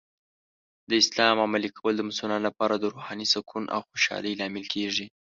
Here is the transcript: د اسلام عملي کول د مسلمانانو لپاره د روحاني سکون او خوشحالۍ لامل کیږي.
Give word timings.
د 0.89 0.91
اسلام 1.01 1.35
عملي 1.45 1.69
کول 1.77 1.93
د 1.97 2.01
مسلمانانو 2.09 2.47
لپاره 2.49 2.75
د 2.77 2.83
روحاني 2.93 3.27
سکون 3.33 3.63
او 3.75 3.79
خوشحالۍ 3.89 4.33
لامل 4.39 4.65
کیږي. 4.73 5.05